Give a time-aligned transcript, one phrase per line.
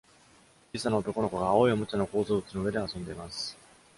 [0.73, 3.55] 小さな男の子が青いおもちゃの構造物の上で遊んでいます